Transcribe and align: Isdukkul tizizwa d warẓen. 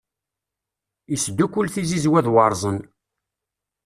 Isdukkul 1.13 1.67
tizizwa 1.73 2.19
d 2.25 2.27
warẓen. 2.33 2.79